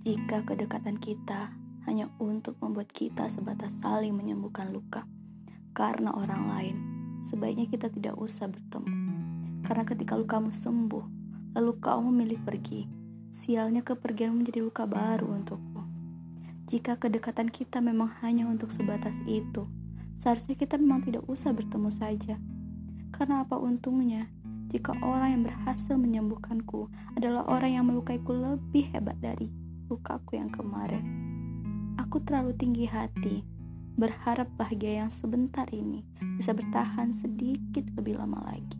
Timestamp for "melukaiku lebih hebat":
27.84-29.20